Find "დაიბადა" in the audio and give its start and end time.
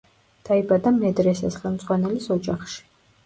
0.47-0.93